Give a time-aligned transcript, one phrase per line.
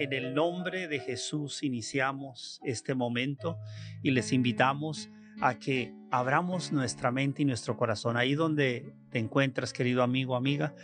[0.00, 3.58] en el nombre de Jesús iniciamos este momento
[4.02, 5.10] y les invitamos
[5.42, 8.16] a que abramos nuestra mente y nuestro corazón.
[8.16, 10.74] Ahí donde te encuentras, querido amigo, amiga,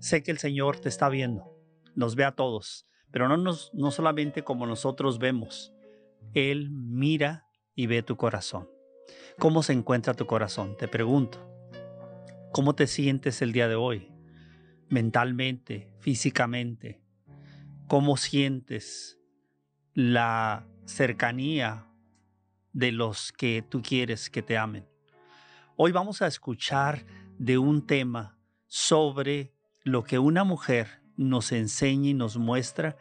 [0.00, 1.50] sé que el Señor te está viendo,
[1.94, 5.72] nos ve a todos, pero no, nos, no solamente como nosotros vemos,
[6.34, 8.68] Él mira y ve tu corazón.
[9.38, 10.76] ¿Cómo se encuentra tu corazón?
[10.76, 11.42] Te pregunto.
[12.52, 14.12] ¿Cómo te sientes el día de hoy?
[14.90, 17.07] Mentalmente, físicamente.
[17.88, 19.18] ¿Cómo sientes
[19.94, 21.86] la cercanía
[22.72, 24.86] de los que tú quieres que te amen?
[25.74, 27.06] Hoy vamos a escuchar
[27.38, 32.96] de un tema sobre lo que una mujer nos enseña y nos muestra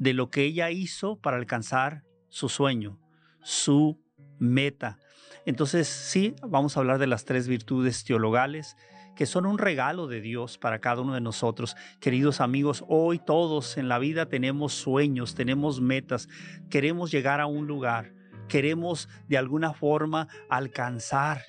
[0.00, 3.00] de lo que ella hizo para alcanzar su sueño,
[3.40, 4.02] su
[4.40, 4.98] meta,
[5.46, 8.76] entonces, sí, vamos a hablar de las tres virtudes teologales
[9.14, 11.76] que son un regalo de Dios para cada uno de nosotros.
[12.00, 16.28] Queridos amigos, hoy todos en la vida tenemos sueños, tenemos metas,
[16.70, 18.12] queremos llegar a un lugar,
[18.48, 21.42] queremos de alguna forma alcanzar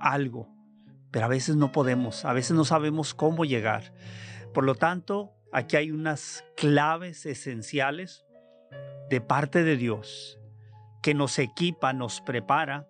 [0.00, 0.48] algo,
[1.10, 3.92] pero a veces no podemos, a veces no sabemos cómo llegar.
[4.52, 8.24] Por lo tanto, aquí hay unas claves esenciales
[9.08, 10.38] de parte de Dios
[11.02, 12.86] que nos equipa, nos prepara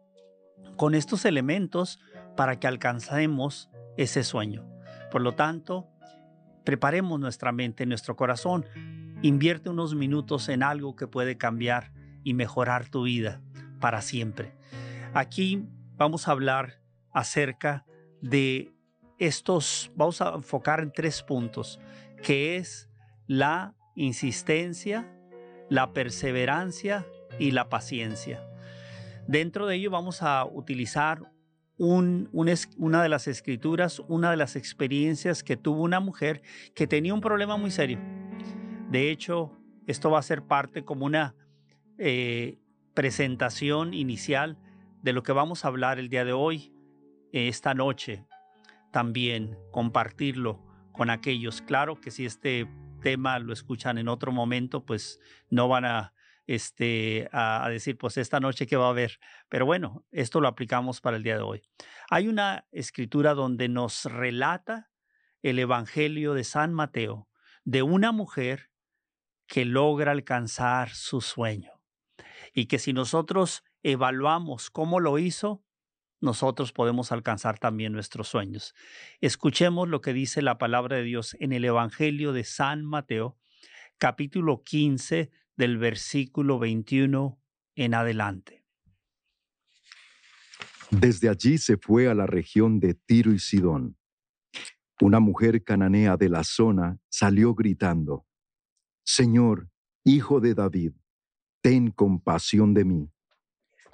[0.76, 1.98] con estos elementos
[2.36, 3.70] para que alcancemos
[4.02, 4.66] ese sueño.
[5.10, 5.86] Por lo tanto,
[6.64, 8.64] preparemos nuestra mente, nuestro corazón.
[9.20, 11.92] Invierte unos minutos en algo que puede cambiar
[12.24, 13.42] y mejorar tu vida
[13.78, 14.54] para siempre.
[15.12, 16.80] Aquí vamos a hablar
[17.12, 17.84] acerca
[18.22, 18.72] de
[19.18, 21.78] estos, vamos a enfocar en tres puntos,
[22.22, 22.88] que es
[23.26, 25.12] la insistencia,
[25.68, 27.06] la perseverancia
[27.38, 28.42] y la paciencia.
[29.26, 31.30] Dentro de ello vamos a utilizar
[31.80, 36.42] una de las escrituras, una de las experiencias que tuvo una mujer
[36.74, 37.98] que tenía un problema muy serio.
[38.90, 41.34] De hecho, esto va a ser parte como una
[41.96, 42.58] eh,
[42.92, 44.58] presentación inicial
[45.02, 46.74] de lo que vamos a hablar el día de hoy,
[47.32, 48.26] esta noche,
[48.92, 51.62] también compartirlo con aquellos.
[51.62, 52.68] Claro que si este
[53.00, 56.12] tema lo escuchan en otro momento, pues no van a
[56.50, 59.20] este, a, decir, pues esta noche qué va a haber.
[59.48, 61.62] Pero bueno, esto lo aplicamos para el día de hoy.
[62.10, 64.90] Hay una escritura donde nos relata
[65.42, 67.28] el Evangelio de San Mateo
[67.64, 68.68] de una mujer
[69.46, 71.70] que logra alcanzar su sueño.
[72.52, 75.62] Y que si nosotros evaluamos cómo lo hizo,
[76.20, 78.74] nosotros podemos alcanzar también nuestros sueños.
[79.20, 83.38] Escuchemos lo que dice la palabra de Dios en el Evangelio de San Mateo,
[83.98, 87.38] capítulo 15, del versículo 21
[87.74, 88.64] en adelante.
[90.90, 93.98] Desde allí se fue a la región de Tiro y Sidón.
[95.02, 98.26] Una mujer cananea de la zona salió gritando,
[99.04, 99.68] Señor,
[100.02, 100.92] hijo de David,
[101.60, 103.10] ten compasión de mí.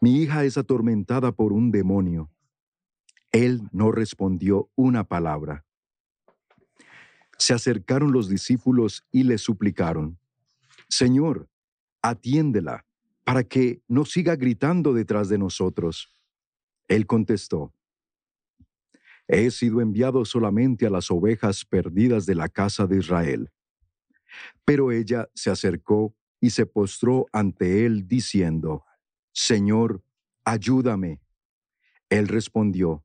[0.01, 2.31] Mi hija es atormentada por un demonio.
[3.33, 5.67] Él no respondió una palabra.
[7.39, 10.21] Se acercaron los discípulos y le suplicaron,
[10.89, 11.49] Señor,
[12.09, 12.85] atiéndela,
[13.25, 16.13] para que no siga gritando detrás de nosotros.
[16.89, 17.73] Él contestó,
[19.29, 23.51] He sido enviado solamente a las ovejas perdidas de la casa de Israel.
[24.65, 28.85] Pero ella se acercó y se postró ante él diciendo,
[29.33, 30.05] Señor,
[30.45, 31.21] ayúdame.
[32.09, 33.05] Él respondió,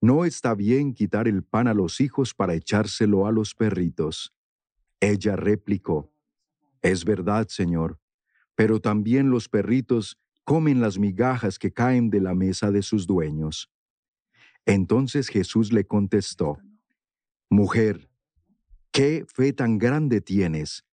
[0.00, 4.34] No está bien quitar el pan a los hijos para echárselo a los perritos.
[5.00, 6.10] Ella replicó,
[6.80, 7.98] Es verdad, Señor,
[8.54, 13.70] pero también los perritos comen las migajas que caen de la mesa de sus dueños.
[14.66, 16.58] Entonces Jesús le contestó,
[17.50, 18.08] Mujer,
[18.90, 20.84] ¿qué fe tan grande tienes?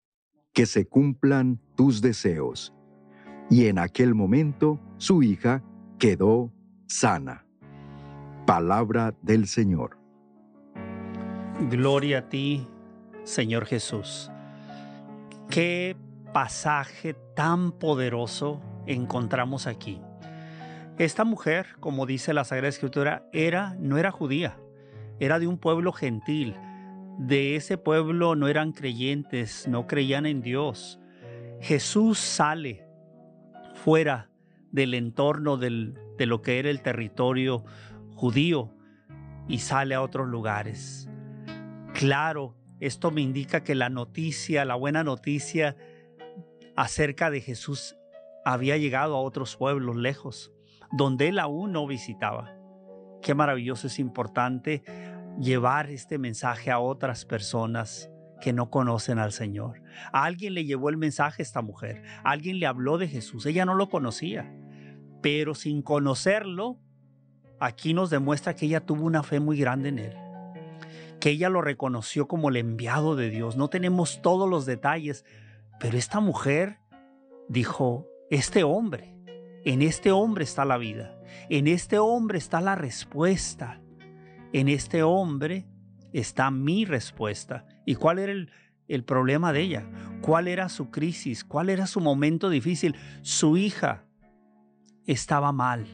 [0.52, 2.74] Que se cumplan tus deseos.
[3.50, 5.62] Y en aquel momento su hija
[5.98, 6.52] quedó
[6.86, 7.46] sana.
[8.46, 9.98] Palabra del Señor.
[11.70, 12.66] Gloria a ti,
[13.24, 14.30] Señor Jesús.
[15.48, 15.96] Qué
[16.32, 20.00] pasaje tan poderoso encontramos aquí.
[20.98, 24.58] Esta mujer, como dice la Sagrada Escritura, era, no era judía,
[25.18, 26.56] era de un pueblo gentil.
[27.18, 31.00] De ese pueblo no eran creyentes, no creían en Dios.
[31.60, 32.86] Jesús sale
[33.74, 34.30] fuera
[34.70, 37.64] del entorno de lo que era el territorio
[38.14, 38.74] judío
[39.48, 41.08] y sale a otros lugares.
[41.94, 45.76] Claro, esto me indica que la noticia, la buena noticia
[46.76, 47.96] acerca de Jesús
[48.44, 50.52] había llegado a otros pueblos lejos,
[50.92, 52.56] donde él aún no visitaba.
[53.22, 54.82] Qué maravilloso es importante
[55.38, 58.10] llevar este mensaje a otras personas
[58.40, 59.82] que no conocen al Señor.
[60.12, 63.64] A alguien le llevó el mensaje a esta mujer, alguien le habló de Jesús, ella
[63.64, 64.52] no lo conocía,
[65.22, 66.78] pero sin conocerlo,
[67.60, 70.16] aquí nos demuestra que ella tuvo una fe muy grande en él,
[71.20, 73.56] que ella lo reconoció como el enviado de Dios.
[73.56, 75.24] No tenemos todos los detalles,
[75.82, 76.78] pero esta mujer
[77.48, 79.16] dijo, este hombre,
[79.64, 81.18] en este hombre está la vida,
[81.50, 83.80] en este hombre está la respuesta,
[84.52, 85.66] en este hombre
[86.12, 87.66] está mi respuesta.
[87.84, 88.52] ¿Y cuál era el,
[88.86, 89.90] el problema de ella?
[90.20, 91.42] ¿Cuál era su crisis?
[91.42, 92.94] ¿Cuál era su momento difícil?
[93.22, 94.04] Su hija
[95.04, 95.84] estaba mal,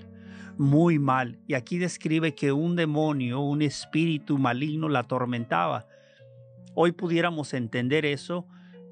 [0.59, 1.41] muy mal.
[1.47, 5.87] Y aquí describe que un demonio, un espíritu maligno la atormentaba.
[6.75, 8.47] Hoy pudiéramos entender eso,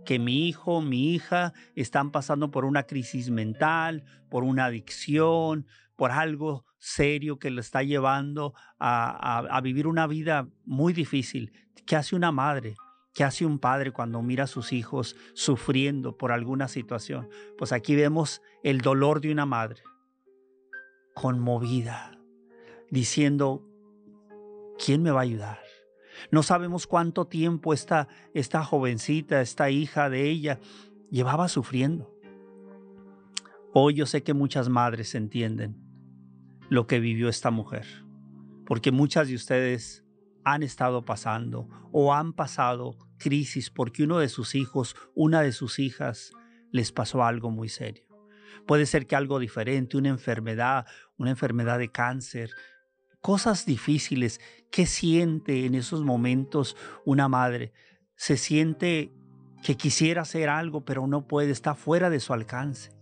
[0.06, 5.66] que mi hijo, mi hija están pasando por una crisis mental, por una adicción,
[5.96, 11.52] por algo serio que le está llevando a, a, vivir una vida muy difícil.
[11.84, 12.74] ¿Qué hace una madre?
[13.12, 17.28] ¿Qué hace un padre cuando mira a sus hijos sufriendo por alguna situación?
[17.58, 19.82] Pues aquí vemos el dolor de una madre
[21.14, 22.12] conmovida,
[22.90, 23.66] diciendo,
[24.78, 25.65] ¿quién me va a ayudar?
[26.30, 30.60] No sabemos cuánto tiempo esta, esta jovencita, esta hija de ella,
[31.10, 32.12] llevaba sufriendo.
[33.72, 35.76] Hoy yo sé que muchas madres entienden
[36.68, 37.86] lo que vivió esta mujer,
[38.64, 40.04] porque muchas de ustedes
[40.44, 45.78] han estado pasando o han pasado crisis porque uno de sus hijos, una de sus
[45.78, 46.32] hijas,
[46.72, 48.04] les pasó algo muy serio.
[48.66, 50.86] Puede ser que algo diferente, una enfermedad,
[51.16, 52.50] una enfermedad de cáncer,
[53.26, 54.40] cosas difíciles.
[54.70, 57.72] ¿Qué siente en esos momentos una madre?
[58.14, 59.12] Se siente
[59.64, 62.92] que quisiera hacer algo, pero no puede, está fuera de su alcance.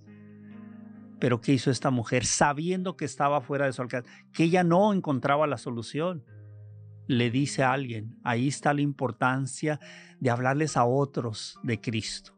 [1.20, 4.10] Pero ¿qué hizo esta mujer sabiendo que estaba fuera de su alcance?
[4.32, 6.24] Que ella no encontraba la solución.
[7.06, 9.78] Le dice a alguien, ahí está la importancia
[10.20, 12.32] de hablarles a otros de Cristo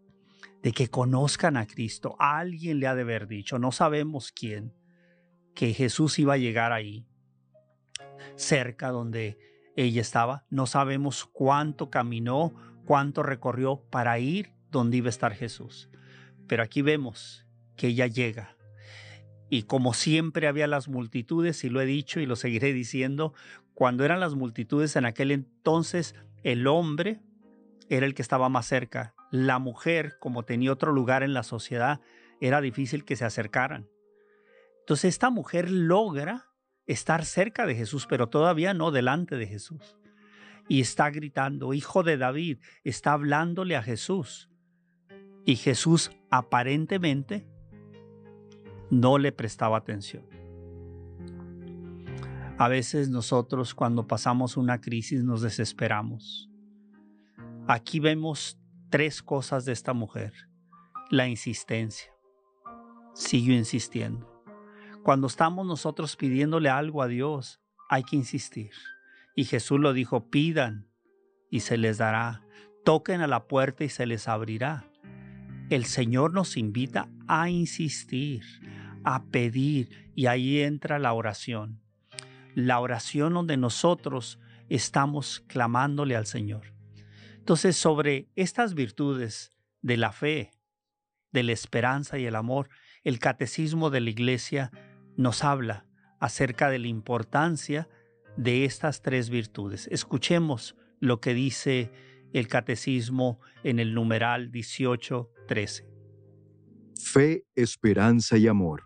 [0.61, 2.17] de que conozcan a Cristo.
[2.19, 4.75] Alguien le ha de haber dicho, no sabemos quién,
[5.55, 7.07] que Jesús iba a llegar ahí,
[8.37, 9.39] cerca donde
[9.77, 10.45] ella estaba.
[10.51, 12.55] No sabemos cuánto caminó,
[12.85, 15.91] cuánto recorrió para ir donde iba a estar Jesús.
[16.47, 17.47] Pero aquí vemos
[17.77, 18.57] que ella llega.
[19.49, 23.33] Y como siempre había las multitudes, y lo he dicho y lo seguiré diciendo,
[23.75, 27.21] cuando eran las multitudes en aquel entonces, el hombre
[27.89, 32.01] era el que estaba más cerca la mujer, como tenía otro lugar en la sociedad,
[32.41, 33.89] era difícil que se acercaran.
[34.81, 36.51] Entonces esta mujer logra
[36.87, 39.97] estar cerca de Jesús, pero todavía no delante de Jesús.
[40.69, 44.51] Y está gritando, hijo de David, está hablándole a Jesús.
[45.45, 47.47] Y Jesús aparentemente
[48.91, 50.25] no le prestaba atención.
[52.59, 56.51] A veces nosotros cuando pasamos una crisis nos desesperamos.
[57.69, 58.59] Aquí vemos
[58.91, 60.33] tres cosas de esta mujer.
[61.11, 62.11] La insistencia.
[63.15, 64.36] Siguió insistiendo.
[65.07, 68.73] Cuando estamos nosotros pidiéndole algo a Dios, hay que insistir.
[69.37, 70.89] Y Jesús lo dijo, pidan
[71.49, 72.43] y se les dará.
[72.85, 74.91] Toquen a la puerta y se les abrirá.
[75.71, 78.43] El Señor nos invita a insistir,
[79.05, 81.81] a pedir, y ahí entra la oración.
[82.57, 86.75] La oración donde nosotros estamos clamándole al Señor.
[87.37, 90.51] Entonces, sobre estas virtudes de la fe,
[91.31, 92.71] de la esperanza y el amor,
[93.05, 94.73] el catecismo de la iglesia
[95.17, 95.87] nos habla
[96.21, 97.89] acerca de la importancia
[98.37, 99.89] de estas tres virtudes.
[99.91, 101.91] Escuchemos lo que dice
[102.33, 105.89] el catecismo en el numeral 1813.
[106.97, 108.85] Fe, esperanza y amor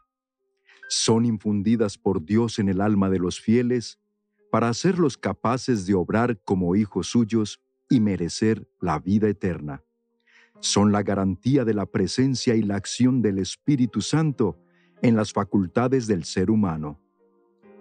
[0.91, 4.01] son infundidas por Dios en el alma de los fieles
[4.51, 9.85] para hacerlos capaces de obrar como hijos suyos y merecer la vida eterna.
[10.59, 14.59] Son la garantía de la presencia y la acción del Espíritu Santo
[15.03, 17.01] en las facultades del ser humano.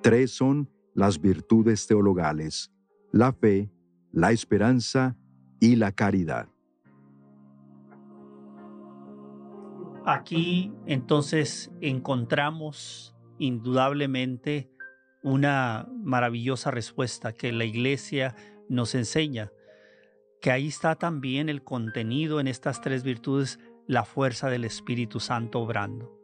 [0.02, 2.72] Tres son las virtudes teologales,
[3.12, 3.72] la fe,
[4.12, 5.18] la esperanza
[5.60, 6.48] y la caridad.
[10.06, 14.72] Aquí entonces encontramos indudablemente
[15.22, 18.36] una maravillosa respuesta que la iglesia
[18.70, 19.52] nos enseña
[20.42, 25.60] que ahí está también el contenido en estas tres virtudes, la fuerza del Espíritu Santo
[25.60, 26.19] obrando.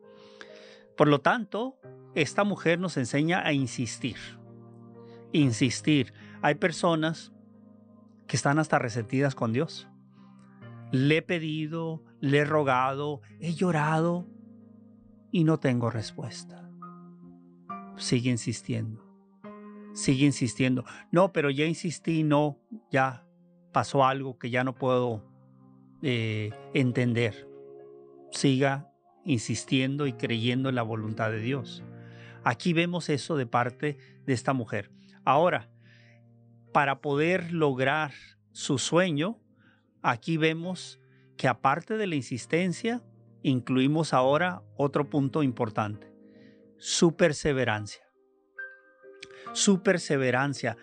[0.95, 1.77] Por lo tanto,
[2.13, 4.17] esta mujer nos enseña a insistir.
[5.31, 6.13] Insistir.
[6.41, 7.33] Hay personas
[8.27, 9.87] que están hasta resentidas con Dios.
[10.91, 14.27] Le he pedido, le he rogado, he llorado
[15.31, 16.69] y no tengo respuesta.
[17.97, 19.03] Sigue insistiendo.
[19.93, 20.85] Sigue insistiendo.
[21.11, 22.59] No, pero ya insistí, no,
[22.91, 23.25] ya
[23.71, 25.23] pasó algo que ya no puedo
[26.01, 27.49] eh, entender.
[28.31, 28.89] Siga
[29.25, 31.83] insistiendo y creyendo en la voluntad de Dios.
[32.43, 34.91] Aquí vemos eso de parte de esta mujer.
[35.23, 35.69] Ahora,
[36.71, 38.11] para poder lograr
[38.51, 39.39] su sueño,
[40.01, 40.99] aquí vemos
[41.37, 43.01] que aparte de la insistencia,
[43.41, 46.11] incluimos ahora otro punto importante,
[46.77, 48.03] su perseverancia.
[49.53, 50.77] Su perseverancia.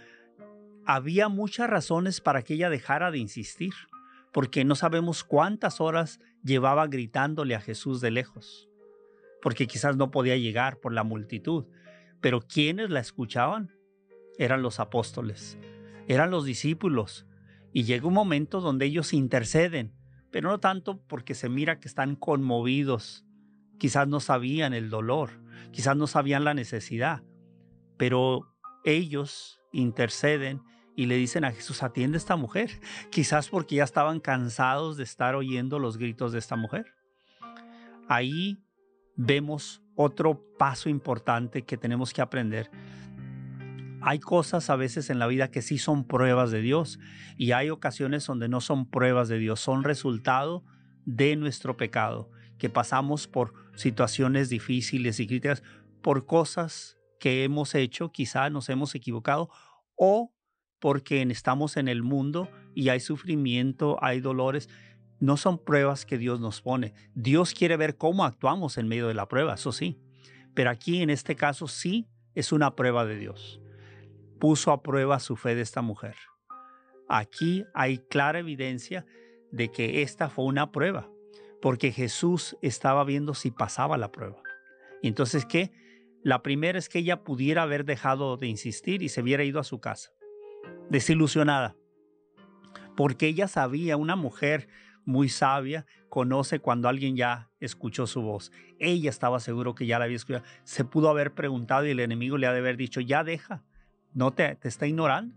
[0.87, 3.75] Había muchas razones para que ella dejara de insistir,
[4.33, 8.69] porque no sabemos cuántas horas llevaba gritándole a Jesús de lejos,
[9.41, 11.67] porque quizás no podía llegar por la multitud,
[12.21, 13.75] pero quienes la escuchaban
[14.39, 15.59] eran los apóstoles,
[16.09, 17.27] eran los discípulos,
[17.73, 19.95] y llega un momento donde ellos interceden,
[20.31, 23.25] pero no tanto porque se mira que están conmovidos,
[23.79, 25.31] quizás no sabían el dolor,
[25.71, 27.23] quizás no sabían la necesidad,
[27.97, 28.53] pero
[28.85, 30.61] ellos interceden
[30.97, 32.81] y le dicen a Jesús, atiende a esta mujer,
[33.11, 36.95] quizás porque ya estaban cansados de estar oyendo los gritos de esta mujer.
[38.09, 38.63] Ahí
[39.17, 42.71] vemos otro paso importante que tenemos que aprender.
[44.01, 46.99] Hay cosas a veces en la vida que sí son pruebas de Dios
[47.37, 50.65] y hay ocasiones donde no son pruebas de Dios, son resultado
[51.05, 55.63] de nuestro pecado, que pasamos por situaciones difíciles y críticas,
[56.01, 59.49] por cosas que hemos hecho, quizá nos hemos equivocado
[59.95, 60.33] o
[60.83, 64.69] porque estamos en el mundo y hay sufrimiento, hay dolores.
[65.21, 66.93] No son pruebas que Dios nos pone.
[67.15, 70.01] Dios quiere ver cómo actuamos en medio de la prueba, eso sí.
[70.55, 73.61] Pero aquí en este caso sí es una prueba de Dios.
[74.41, 76.17] Puso a prueba su fe de esta mujer.
[77.09, 79.07] Aquí hay clara evidencia
[79.53, 81.09] de que esta fue una prueba,
[81.61, 84.43] porque Jesús estaba viendo si pasaba la prueba.
[85.01, 85.71] Entonces, ¿qué?
[86.25, 89.65] La primera es que ella pudiera haber dejado de insistir y se hubiera ido a
[89.65, 90.11] su casa
[90.93, 91.75] desilusionada,
[92.97, 94.69] porque ella sabía, una mujer
[95.07, 98.53] muy sabia, conoce cuando alguien ya escuchó su voz.
[98.79, 100.45] Ella estaba seguro que ya la había escuchado.
[100.65, 103.65] Se pudo haber preguntado y el enemigo le ha de haber dicho, ya deja,
[104.13, 105.35] no te, te está ignorando.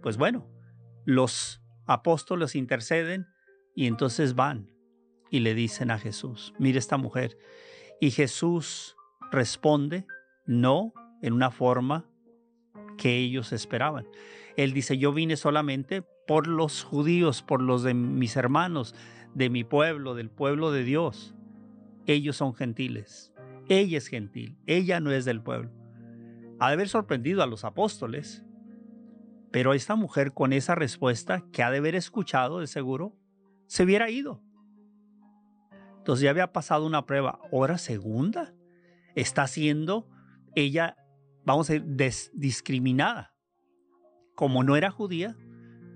[0.00, 0.46] Pues bueno,
[1.04, 3.26] los apóstoles interceden
[3.74, 4.70] y entonces van
[5.28, 7.36] y le dicen a Jesús, mire esta mujer.
[8.00, 8.96] Y Jesús
[9.32, 10.06] responde,
[10.46, 12.08] no, en una forma
[12.96, 14.06] que ellos esperaban.
[14.58, 18.92] Él dice, yo vine solamente por los judíos, por los de mis hermanos,
[19.32, 21.36] de mi pueblo, del pueblo de Dios.
[22.06, 23.32] Ellos son gentiles.
[23.68, 25.70] Ella es gentil, ella no es del pueblo.
[26.58, 28.44] Ha de haber sorprendido a los apóstoles,
[29.52, 33.16] pero esta mujer con esa respuesta que ha de haber escuchado de seguro,
[33.68, 34.42] se hubiera ido.
[35.98, 37.38] Entonces ya había pasado una prueba.
[37.52, 38.52] Hora segunda.
[39.14, 40.08] Está siendo
[40.56, 40.96] ella,
[41.44, 43.37] vamos a decir, discriminada
[44.38, 45.34] como no era judía,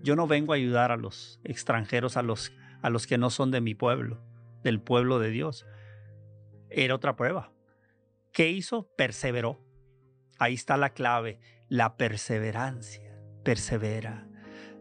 [0.02, 3.52] yo no vengo a ayudar a los extranjeros, a los, a los que no son
[3.52, 4.20] de mi pueblo,
[4.64, 5.64] del pueblo de Dios.
[6.68, 7.52] Era otra prueba.
[8.32, 8.90] ¿Qué hizo?
[8.96, 9.60] Perseveró.
[10.40, 13.16] Ahí está la clave, la perseverancia.
[13.44, 14.26] Persevera,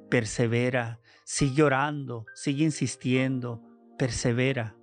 [0.09, 3.61] persevera, sigue orando, sigue insistiendo,
[3.95, 4.75] persevera.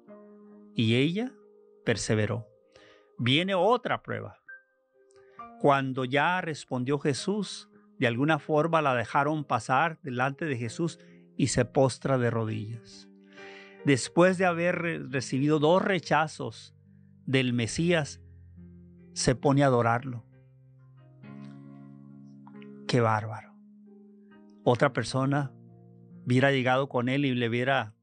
[0.76, 1.32] Y ella
[1.84, 2.46] perseveró.
[3.18, 4.38] Viene otra prueba.
[5.58, 7.68] Cuando ya respondió Jesús,
[7.98, 10.98] de alguna forma la dejaron pasar delante de Jesús
[11.36, 13.08] y se postra de rodillas.
[13.84, 16.74] Después de haber recibido dos rechazos
[17.26, 18.20] del Mesías,
[19.12, 20.24] se pone a adorarlo.
[22.86, 23.54] Qué bárbaro.
[24.64, 25.52] Otra persona
[26.24, 27.94] hubiera llegado con él y le hubiera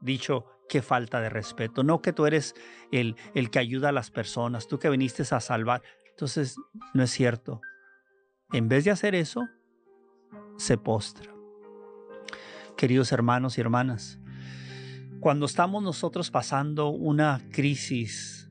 [0.00, 1.82] dicho, qué falta de respeto.
[1.82, 2.54] No que tú eres
[2.92, 5.82] el, el que ayuda a las personas, tú que viniste a salvar.
[6.10, 6.56] Entonces,
[6.94, 7.60] no es cierto.
[8.50, 9.46] En vez de hacer eso,
[10.56, 11.30] se postra.
[12.78, 14.18] Queridos hermanos y hermanas,
[15.20, 18.50] cuando estamos nosotros pasando una crisis,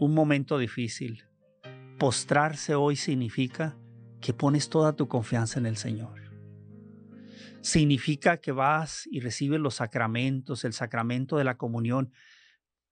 [0.00, 1.22] un momento difícil,
[2.00, 3.78] postrarse hoy significa
[4.20, 6.20] que pones toda tu confianza en el Señor.
[7.60, 12.12] Significa que vas y recibes los sacramentos, el sacramento de la comunión.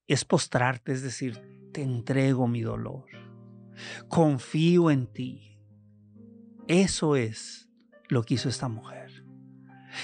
[0.06, 3.06] Es postrarte, es decir, te entrego mi dolor.
[4.08, 5.50] Confío en ti
[6.70, 7.68] eso es
[8.08, 9.24] lo que hizo esta mujer.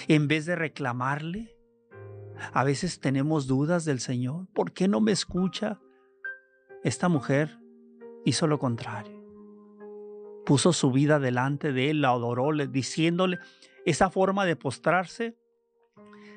[0.08, 1.56] En vez de reclamarle,
[2.52, 4.46] A veces tenemos dudas del Señor.
[4.52, 5.80] ¿Por qué no me escucha?
[6.82, 7.58] Esta mujer
[8.24, 9.24] hizo lo contrario.
[10.44, 13.38] Puso su vida delante de él, la adoró, diciéndole,
[13.84, 15.36] esa forma de postrarse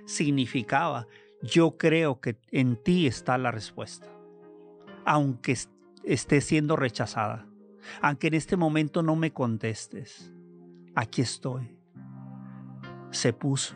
[0.05, 1.07] significaba,
[1.41, 4.07] yo creo que en ti está la respuesta,
[5.05, 5.57] aunque
[6.03, 7.47] esté siendo rechazada,
[8.01, 10.33] aunque en este momento no me contestes,
[10.95, 11.77] aquí estoy.
[13.11, 13.75] Se puso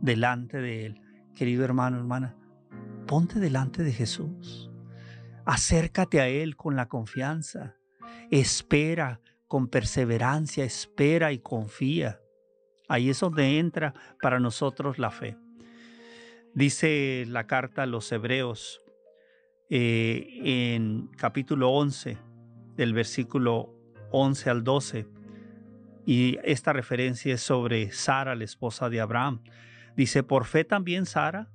[0.00, 1.00] delante de él.
[1.34, 2.36] Querido hermano, hermana,
[3.06, 4.70] ponte delante de Jesús.
[5.44, 7.76] Acércate a Él con la confianza.
[8.30, 12.20] Espera con perseverancia, espera y confía.
[12.88, 15.36] Ahí es donde entra para nosotros la fe.
[16.54, 18.80] Dice la carta a los hebreos
[19.68, 22.18] eh, en capítulo 11,
[22.76, 23.74] del versículo
[24.10, 25.06] 11 al 12,
[26.06, 29.42] y esta referencia es sobre Sara, la esposa de Abraham.
[29.96, 31.50] Dice, por fe también Sara,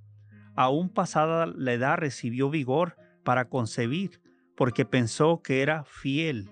[0.56, 4.22] aún pasada la edad, recibió vigor para concebir,
[4.58, 6.52] porque pensó que era fiel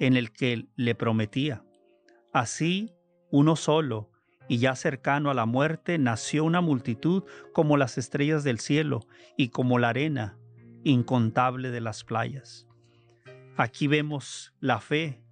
[0.00, 1.64] en el que le prometía.
[2.32, 2.92] Así
[3.30, 4.10] uno solo,
[4.48, 7.22] y ya cercano a la muerte, nació una multitud
[7.52, 9.00] como las estrellas del cielo
[9.36, 10.36] y como la arena
[10.82, 12.66] incontable de las playas.
[13.56, 15.22] Aquí vemos la fe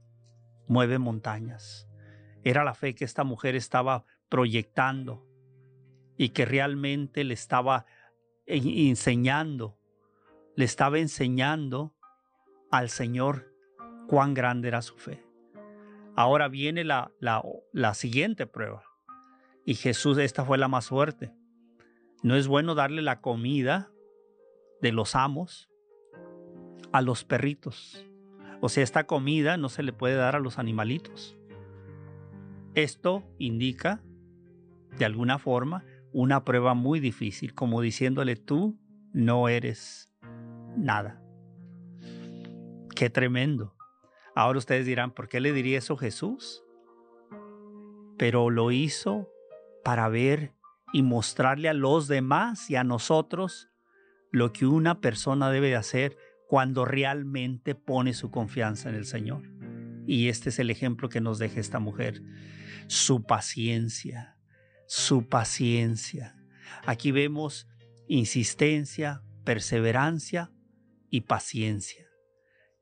[0.68, 1.88] mueve montañas.
[2.44, 5.26] Era la fe que esta mujer estaba proyectando
[6.16, 7.86] y que realmente le estaba
[8.46, 9.78] enseñando,
[10.56, 11.94] le estaba enseñando
[12.70, 13.52] al Señor
[14.06, 15.24] cuán grande era su fe.
[16.14, 18.84] Ahora viene la, la, siguiente prueba.
[19.64, 21.34] Y Jesús, esta fue la más fuerte.
[22.22, 23.90] No es bueno darle la comida
[24.80, 25.70] de los amos
[26.92, 28.04] a los perritos.
[28.64, 31.36] O sea, esta comida no se le puede dar a los animalitos.
[32.76, 34.00] Esto indica,
[34.96, 38.78] de alguna forma, una prueba muy difícil, como diciéndole tú
[39.12, 40.14] no eres
[40.76, 41.20] nada.
[42.94, 43.74] Qué tremendo.
[44.36, 46.62] Ahora ustedes dirán, ¿por qué le diría eso Jesús?
[48.16, 49.28] Pero lo hizo
[49.82, 50.52] para ver
[50.92, 53.70] y mostrarle a los demás y a nosotros
[54.30, 56.16] lo que una persona debe de hacer
[56.52, 59.42] cuando realmente pone su confianza en el Señor.
[60.06, 62.22] Y este es el ejemplo que nos deja esta mujer.
[62.88, 64.36] Su paciencia,
[64.86, 66.36] su paciencia.
[66.84, 67.68] Aquí vemos
[68.06, 70.52] insistencia, perseverancia
[71.08, 72.04] y paciencia.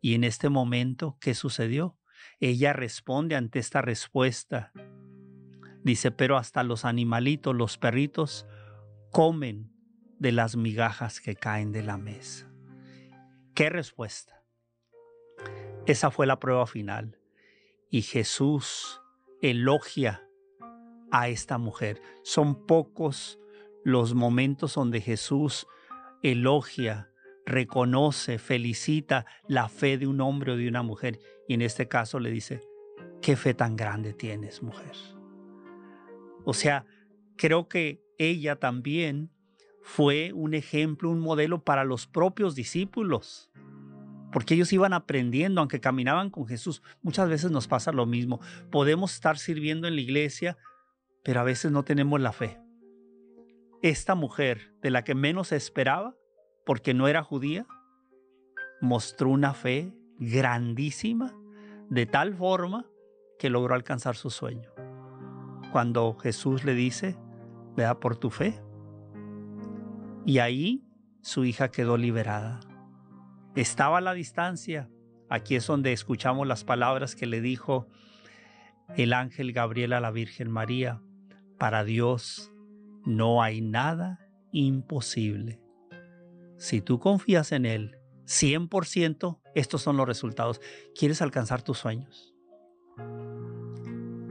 [0.01, 1.97] Y en este momento, ¿qué sucedió?
[2.41, 4.73] Ella responde ante esta respuesta.
[5.85, 8.49] Dice, pero hasta los animalitos, los perritos,
[9.13, 9.73] comen
[10.19, 12.50] de las migajas que caen de la mesa.
[13.61, 14.43] ¿Qué respuesta?
[15.85, 17.19] Esa fue la prueba final.
[17.91, 19.03] Y Jesús
[19.43, 20.27] elogia
[21.11, 22.01] a esta mujer.
[22.23, 23.39] Son pocos
[23.85, 25.67] los momentos donde Jesús
[26.23, 27.11] elogia
[27.45, 31.19] reconoce, felicita la fe de un hombre o de una mujer.
[31.47, 32.63] Y en este caso le dice,
[33.21, 34.97] ¿qué fe tan grande tienes, mujer?
[36.47, 36.87] O sea,
[37.37, 39.31] creo que ella también
[39.83, 43.51] fue un ejemplo, un modelo para los propios discípulos.
[44.33, 46.83] Porque ellos iban aprendiendo, aunque caminaban con Jesús.
[47.03, 48.41] Muchas veces nos pasa lo mismo.
[48.71, 50.57] Podemos estar sirviendo en la iglesia,
[51.25, 52.61] pero a veces no tenemos la fe.
[53.83, 56.15] Esta mujer, de la que menos esperaba,
[56.65, 57.67] porque no era judía,
[58.81, 61.35] mostró una fe grandísima,
[61.89, 62.87] de tal forma
[63.39, 64.71] que logró alcanzar su sueño.
[65.73, 67.17] Cuando Jesús le dice,
[67.77, 68.61] vea por tu fe.
[70.25, 70.85] Y ahí
[71.23, 72.61] su hija quedó liberada.
[73.55, 74.89] Estaba a la distancia.
[75.29, 77.89] Aquí es donde escuchamos las palabras que le dijo
[78.97, 81.01] el ángel Gabriel a la Virgen María.
[81.59, 82.53] Para Dios
[83.05, 84.19] no hay nada
[84.53, 85.61] imposible.
[86.57, 90.61] Si tú confías en Él 100%, estos son los resultados.
[90.95, 92.30] ¿Quieres alcanzar tus sueños?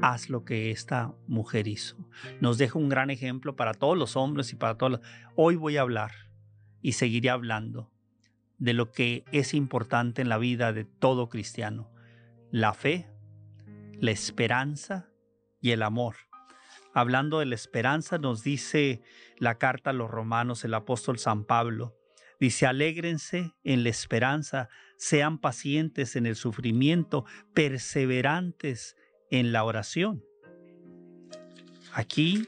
[0.02, 1.98] Haz lo que esta mujer hizo.
[2.40, 5.02] Nos deja un gran ejemplo para todos los hombres y para todos.
[5.36, 6.12] Hoy voy a hablar
[6.82, 7.92] y seguiré hablando
[8.58, 11.92] de lo que es importante en la vida de todo cristiano.
[12.50, 13.10] La fe,
[14.00, 15.10] la esperanza
[15.60, 16.16] y el amor.
[16.94, 19.02] Hablando de la esperanza, nos dice
[19.38, 22.00] la carta a los romanos el apóstol San Pablo,
[22.40, 28.96] Dice, alégrense en la esperanza, sean pacientes en el sufrimiento, perseverantes
[29.32, 30.24] en la oración.
[31.94, 32.48] Aquí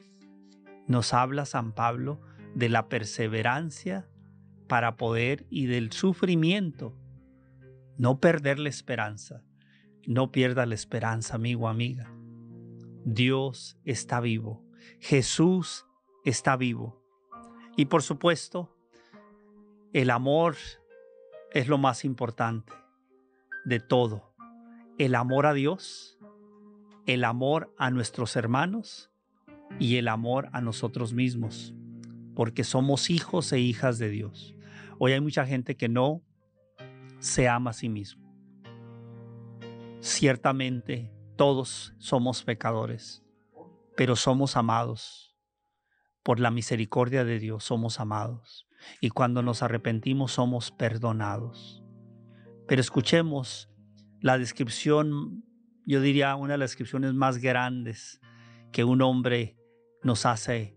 [0.88, 2.22] nos habla San Pablo
[2.56, 4.08] de la perseverancia
[4.68, 6.96] para poder y del sufrimiento.
[7.98, 9.44] No perder la esperanza.
[10.08, 12.12] No pierda la esperanza, amigo, amiga.
[13.06, 14.66] Dios está vivo.
[15.00, 15.86] Jesús
[16.24, 17.02] está vivo.
[17.78, 18.76] Y por supuesto,
[19.94, 20.56] el amor
[21.52, 22.74] es lo más importante
[23.66, 24.34] de todo.
[24.98, 26.18] El amor a Dios,
[27.06, 29.12] el amor a nuestros hermanos
[29.80, 31.74] y el amor a nosotros mismos,
[32.36, 34.56] porque somos hijos e hijas de Dios.
[35.00, 36.22] Hoy hay mucha gente que no
[37.20, 38.32] se ama a sí mismo.
[40.00, 43.24] Ciertamente todos somos pecadores,
[43.96, 45.36] pero somos amados.
[46.24, 48.68] Por la misericordia de Dios somos amados.
[49.00, 51.84] Y cuando nos arrepentimos somos perdonados.
[52.68, 53.70] Pero escuchemos
[54.20, 55.44] la descripción,
[55.86, 58.22] yo diría una de las descripciones más grandes
[58.72, 59.58] que un hombre
[60.04, 60.76] nos hace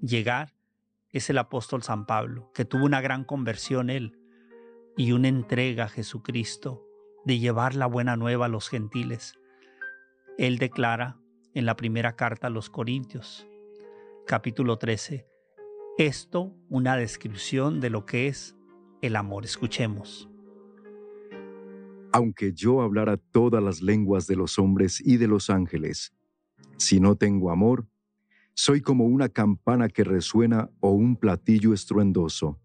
[0.00, 0.54] llegar,
[1.10, 4.18] es el apóstol San Pablo, que tuvo una gran conversión él
[4.96, 6.86] y una entrega a Jesucristo
[7.24, 9.34] de llevar la buena nueva a los gentiles.
[10.38, 11.18] Él declara
[11.54, 13.46] en la primera carta a los Corintios,
[14.26, 15.26] capítulo 13,
[15.98, 18.56] esto una descripción de lo que es
[19.02, 19.44] el amor.
[19.44, 20.29] Escuchemos.
[22.12, 26.12] Aunque yo hablara todas las lenguas de los hombres y de los ángeles,
[26.76, 27.86] si no tengo amor,
[28.54, 32.58] soy como una campana que resuena o un platillo estruendoso.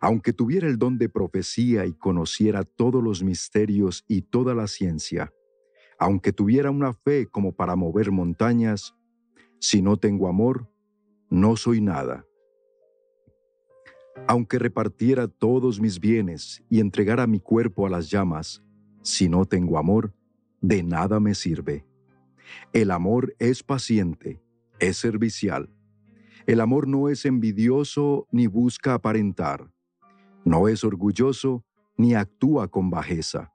[0.00, 5.32] Aunque tuviera el don de profecía y conociera todos los misterios y toda la ciencia,
[5.98, 8.94] aunque tuviera una fe como para mover montañas,
[9.58, 10.70] si no tengo amor,
[11.30, 12.24] no soy nada.
[14.26, 18.62] Aunque repartiera todos mis bienes y entregara mi cuerpo a las llamas,
[19.02, 20.14] si no tengo amor,
[20.60, 21.86] de nada me sirve.
[22.72, 24.42] El amor es paciente,
[24.80, 25.70] es servicial.
[26.46, 29.70] El amor no es envidioso ni busca aparentar.
[30.44, 31.64] No es orgulloso
[31.96, 33.52] ni actúa con bajeza.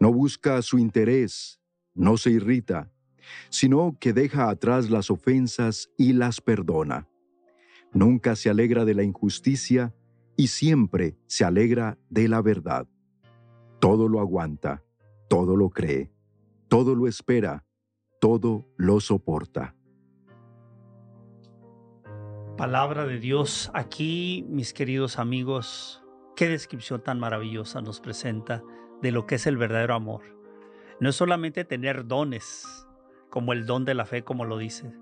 [0.00, 1.60] No busca su interés,
[1.94, 2.90] no se irrita,
[3.50, 7.08] sino que deja atrás las ofensas y las perdona.
[7.92, 9.94] Nunca se alegra de la injusticia
[10.36, 12.86] y siempre se alegra de la verdad.
[13.80, 14.82] Todo lo aguanta,
[15.28, 16.10] todo lo cree,
[16.68, 17.64] todo lo espera,
[18.20, 19.74] todo lo soporta.
[22.56, 26.02] Palabra de Dios, aquí mis queridos amigos,
[26.36, 28.62] qué descripción tan maravillosa nos presenta
[29.02, 30.22] de lo que es el verdadero amor.
[31.00, 32.86] No es solamente tener dones,
[33.28, 34.94] como el don de la fe, como lo dice.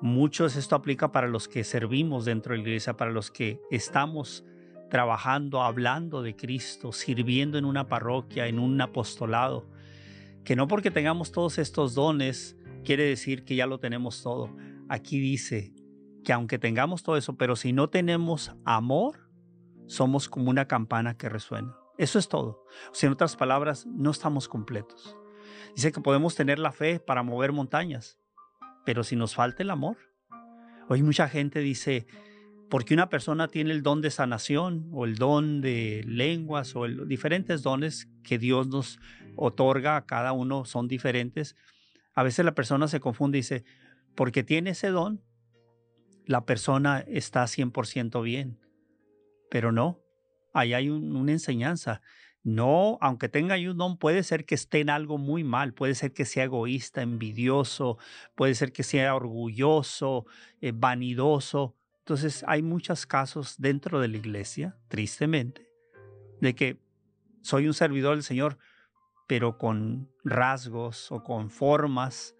[0.00, 4.44] Muchos esto aplica para los que servimos dentro de la iglesia, para los que estamos
[4.88, 9.68] trabajando, hablando de Cristo, sirviendo en una parroquia, en un apostolado.
[10.44, 14.56] Que no porque tengamos todos estos dones quiere decir que ya lo tenemos todo.
[14.88, 15.74] Aquí dice
[16.24, 19.30] que aunque tengamos todo eso, pero si no tenemos amor,
[19.86, 21.76] somos como una campana que resuena.
[21.98, 22.64] Eso es todo.
[22.90, 25.16] O sea, en otras palabras, no estamos completos.
[25.74, 28.18] Dice que podemos tener la fe para mover montañas,
[28.84, 29.96] pero si nos falta el amor.
[30.88, 32.06] Hoy mucha gente dice,
[32.68, 37.62] porque una persona tiene el don de sanación o el don de lenguas o diferentes
[37.62, 38.98] dones que Dios nos
[39.36, 41.56] otorga a cada uno son diferentes.
[42.14, 43.64] A veces la persona se confunde y dice,
[44.14, 45.22] porque tiene ese don,
[46.26, 48.60] la persona está 100% bien.
[49.50, 50.00] Pero no,
[50.54, 52.02] ahí hay una enseñanza.
[52.42, 56.12] No, aunque tenga un don, puede ser que esté en algo muy mal, puede ser
[56.12, 57.98] que sea egoísta, envidioso,
[58.34, 60.24] puede ser que sea orgulloso,
[60.62, 61.76] eh, vanidoso.
[61.98, 65.70] Entonces hay muchos casos dentro de la iglesia, tristemente,
[66.40, 66.80] de que
[67.42, 68.56] soy un servidor del Señor,
[69.26, 72.34] pero con rasgos o con formas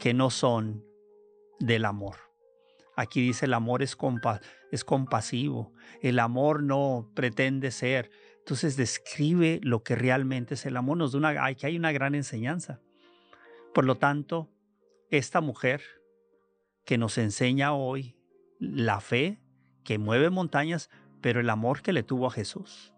[0.00, 0.84] que no son
[1.60, 2.16] del amor.
[2.96, 3.96] Aquí dice el amor es,
[4.72, 8.10] es compasivo, el amor no pretende ser
[8.42, 10.96] entonces describe lo que realmente es el amor.
[10.96, 12.80] Nos da una, hay, que hay una gran enseñanza.
[13.72, 14.50] Por lo tanto,
[15.10, 15.80] esta mujer
[16.84, 18.16] que nos enseña hoy
[18.58, 19.40] la fe
[19.84, 22.92] que mueve montañas, pero el amor que le tuvo a Jesús.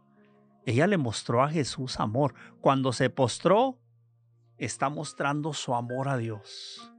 [0.64, 2.34] Ella le mostró a Jesús amor.
[2.62, 3.78] Cuando se postró,
[4.56, 6.90] está mostrando su amor a Dios.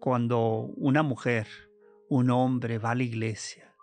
[0.00, 1.46] Cuando una mujer,
[2.08, 3.76] un hombre va a la iglesia,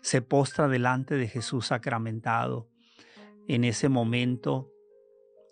[0.00, 2.68] se postra delante de Jesús sacramentado,
[3.48, 4.70] en ese momento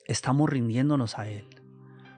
[0.05, 1.49] estamos rindiéndonos a Él.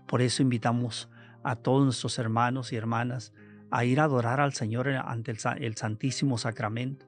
[0.07, 1.09] Por eso invitamos
[1.45, 3.33] a todos nuestros hermanos y hermanas
[3.71, 7.07] a ir a adorar al Señor ante el, Santísimo Sacramento,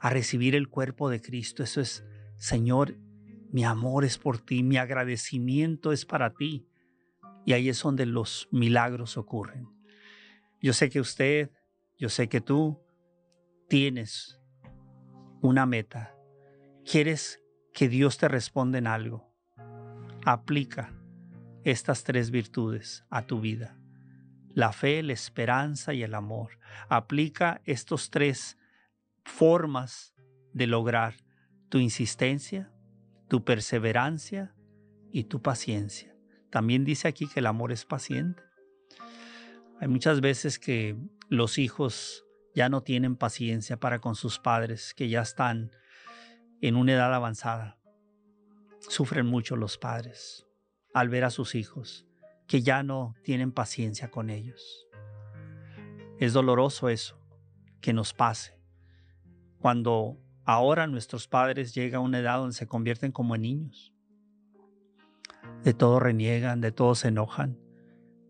[0.00, 1.62] a recibir el cuerpo de Cristo.
[1.62, 2.04] Eso es,
[2.36, 2.96] Señor,
[3.50, 6.68] mi amor es por ti, mi agradecimiento es para ti.
[7.46, 9.68] Y ahí es donde los milagros ocurren.
[10.62, 11.50] Yo sé que usted,
[11.98, 12.80] yo sé que tú
[13.68, 14.40] tienes
[15.42, 16.14] una meta.
[16.84, 17.43] Quieres
[17.74, 19.28] que Dios te responda en algo.
[20.24, 20.94] Aplica
[21.64, 23.76] estas tres virtudes a tu vida.
[24.56, 26.60] la fe, la esperanza y el amor.
[26.88, 28.56] Aplica estos tres
[29.24, 30.14] formas
[30.52, 31.16] de lograr
[31.68, 32.70] tu insistencia,
[33.26, 34.54] tu perseverancia
[35.10, 36.14] y tu paciencia.
[36.50, 38.44] También dice aquí que el amor es paciente.
[39.80, 40.96] Hay muchas veces que
[41.28, 45.72] los hijos ya no tienen paciencia para con sus padres, que ya están
[46.68, 47.78] en una edad avanzada.
[48.80, 50.46] Sufren mucho los padres
[50.94, 52.06] al ver a sus hijos
[52.46, 54.86] que ya no tienen paciencia con ellos.
[56.18, 57.20] Es doloroso eso,
[57.82, 58.58] que nos pase.
[59.58, 63.92] Cuando ahora nuestros padres llegan a una edad donde se convierten como en niños.
[65.64, 67.58] De todo reniegan, de todo se enojan,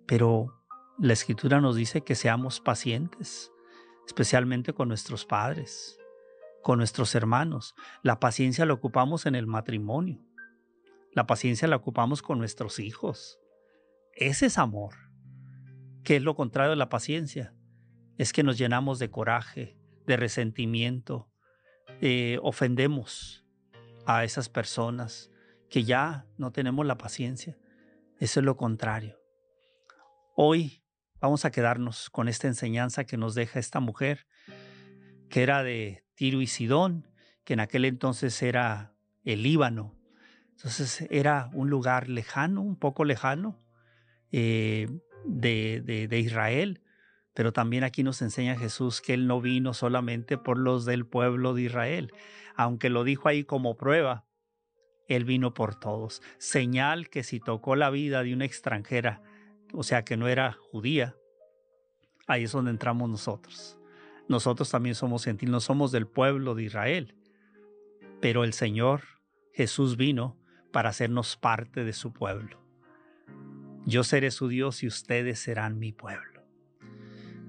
[0.07, 0.61] pero
[0.99, 3.53] la escritura nos dice que seamos pacientes,
[4.09, 6.01] especialmente con nuestros padres,
[6.64, 7.77] con nuestros hermanos.
[8.03, 10.20] La paciencia la ocupamos en el matrimonio.
[11.12, 13.38] La paciencia la ocupamos con nuestros hijos.
[14.14, 14.94] Ese es amor.
[16.03, 17.55] ¿Qué es lo contrario de la paciencia?
[18.18, 21.29] Es que nos llenamos de coraje, de resentimiento,
[22.00, 23.46] eh, ofendemos
[24.07, 25.31] a esas personas
[25.70, 27.57] que ya no tenemos la paciencia.
[28.18, 29.20] Eso es lo contrario.
[30.35, 30.85] Hoy
[31.24, 34.27] Vamos a quedarnos con esta enseñanza que nos deja esta mujer,
[35.31, 37.09] que era de Tiro y Sidón,
[37.44, 39.94] que en aquel entonces era el Líbano.
[40.50, 43.61] Entonces era un lugar lejano, un poco lejano
[44.31, 44.88] eh,
[45.24, 46.83] de, de Israel,
[47.35, 51.53] pero también aquí nos enseña Jesús que Él no vino solamente por los del pueblo
[51.53, 52.12] de Israel,
[52.55, 54.24] aunque lo dijo ahí como prueba,
[55.09, 56.22] Él vino por todos.
[56.38, 59.20] Señal que si tocó la vida de una extranjera,
[59.72, 61.16] o sea que no era judía,
[62.29, 63.79] ahí es donde entramos nosotros.
[64.28, 67.16] Nosotros también somos gentiles, no somos del pueblo de Israel,
[68.20, 69.02] pero el Señor
[69.52, 70.38] Jesús vino
[70.72, 72.60] para hacernos parte de su pueblo.
[73.87, 76.42] Yo seré su Dios y ustedes serán mi pueblo.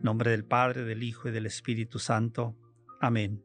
[0.02, 2.56] nombre del Padre, del Hijo y del Espíritu Santo.
[3.02, 3.44] Amén.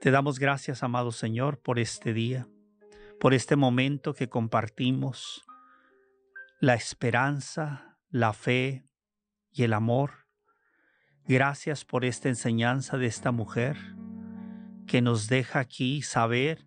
[0.00, 2.48] Te damos gracias, amado Señor, por este día,
[3.18, 5.44] por este momento que compartimos
[6.60, 8.86] la esperanza, la fe
[9.50, 10.19] y el amor.
[11.26, 13.76] Gracias por esta enseñanza de esta mujer
[14.86, 16.66] que nos deja aquí saber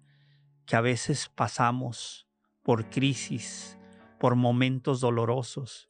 [0.65, 2.27] que a veces pasamos
[2.63, 3.77] por crisis,
[4.19, 5.89] por momentos dolorosos,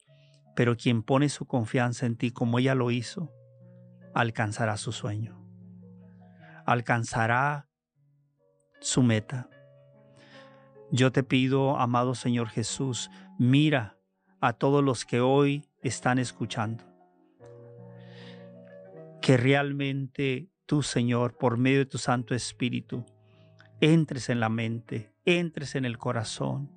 [0.56, 3.32] pero quien pone su confianza en ti como ella lo hizo,
[4.14, 5.40] alcanzará su sueño,
[6.66, 7.68] alcanzará
[8.80, 9.48] su meta.
[10.90, 13.96] Yo te pido, amado Señor Jesús, mira
[14.40, 16.93] a todos los que hoy están escuchando.
[19.24, 23.06] Que realmente tú, Señor, por medio de tu Santo Espíritu,
[23.80, 26.70] entres en la mente, entres en el corazón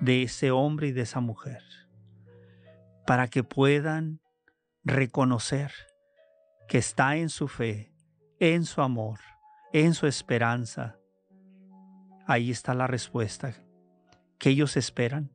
[0.00, 1.64] de ese hombre y de esa mujer,
[3.08, 4.20] para que puedan
[4.84, 5.72] reconocer
[6.68, 7.92] que está en su fe,
[8.38, 9.18] en su amor,
[9.72, 10.96] en su esperanza.
[12.24, 13.56] Ahí está la respuesta
[14.38, 15.32] que ellos esperan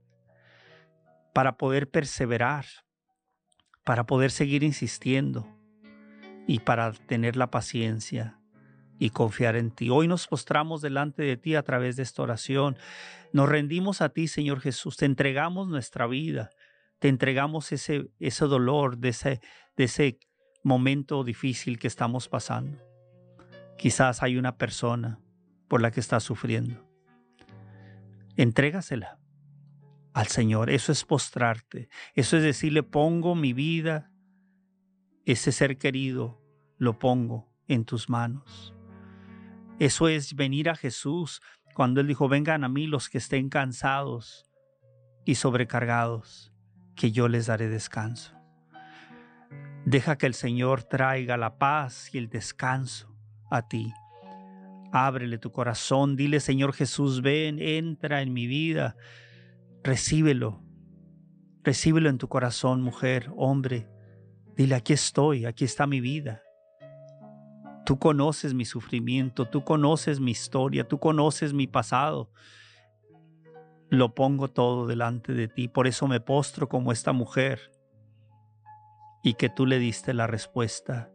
[1.33, 2.65] para poder perseverar,
[3.83, 5.53] para poder seguir insistiendo
[6.47, 8.39] y para tener la paciencia
[8.97, 9.89] y confiar en ti.
[9.89, 12.77] Hoy nos postramos delante de ti a través de esta oración.
[13.33, 14.97] Nos rendimos a ti, Señor Jesús.
[14.97, 16.49] Te entregamos nuestra vida.
[16.99, 19.41] Te entregamos ese, ese dolor de ese,
[19.75, 20.19] de ese
[20.63, 22.79] momento difícil que estamos pasando.
[23.77, 25.19] Quizás hay una persona
[25.67, 26.87] por la que estás sufriendo.
[28.37, 29.19] Entrégasela
[30.13, 30.69] al Señor.
[30.69, 31.89] Eso es postrarte.
[32.13, 34.11] Eso es decirle, pongo mi vida,
[35.25, 36.41] ese ser querido,
[36.77, 38.73] lo pongo en tus manos.
[39.79, 41.41] Eso es venir a Jesús
[41.73, 44.45] cuando Él dijo, vengan a mí los que estén cansados
[45.25, 46.53] y sobrecargados,
[46.95, 48.33] que yo les daré descanso.
[49.85, 53.15] Deja que el Señor traiga la paz y el descanso
[53.51, 53.93] a ti.
[54.91, 58.95] Ábrele tu corazón, dile Señor Jesús, ven, entra en mi vida,
[59.83, 60.63] recíbelo.
[61.63, 63.89] Recíbelo en tu corazón, mujer, hombre.
[64.55, 66.41] Dile, aquí estoy, aquí está mi vida.
[67.85, 72.31] Tú conoces mi sufrimiento, tú conoces mi historia, tú conoces mi pasado.
[73.89, 77.71] Lo pongo todo delante de ti, por eso me postro como esta mujer
[79.23, 81.11] y que tú le diste la respuesta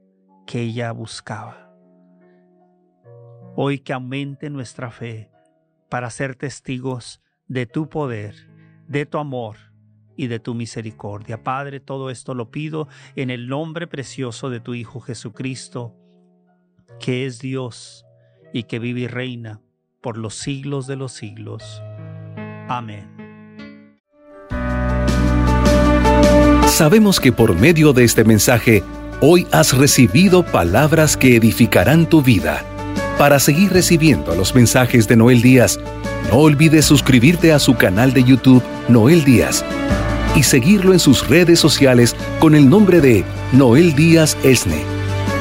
[0.46, 1.74] que ella buscaba.
[3.56, 5.30] Hoy que aumente nuestra fe
[5.88, 8.50] para ser testigos de tu poder
[8.90, 9.56] de tu amor
[10.20, 11.42] y de tu misericordia.
[11.42, 15.94] Padre, todo esto lo pido en el nombre precioso de tu Hijo Jesucristo,
[17.00, 18.04] que es Dios
[18.52, 19.62] y que vive y reina
[20.02, 21.82] por los siglos de los siglos.
[22.68, 23.08] Amén.
[26.66, 28.82] Sabemos que por medio de este mensaje,
[29.22, 32.62] hoy has recibido palabras que edificarán tu vida.
[33.16, 35.80] Para seguir recibiendo los mensajes de Noel Díaz,
[36.30, 39.64] no olvides suscribirte a su canal de YouTube Noel Díaz
[40.36, 44.82] y seguirlo en sus redes sociales con el nombre de Noel Díaz Esne.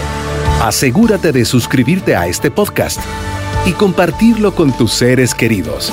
[0.60, 2.98] Asegúrate de suscribirte a este podcast
[3.66, 5.92] y compartirlo con tus seres queridos.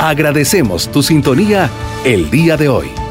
[0.00, 1.68] Agradecemos tu sintonía
[2.04, 3.07] el día de hoy.